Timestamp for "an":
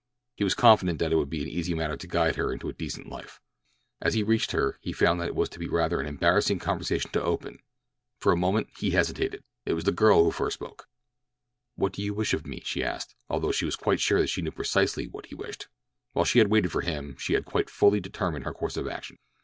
1.43-1.47, 6.01-6.07